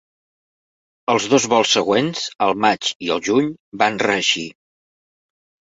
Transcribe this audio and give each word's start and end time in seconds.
Els 1.13 1.27
dos 1.33 1.45
vols 1.53 1.75
següents, 1.77 2.23
al 2.47 2.57
maig 2.67 2.91
i 3.09 3.15
el 3.19 3.25
juny, 3.31 3.53
van 3.85 4.05
reeixir. 4.09 4.49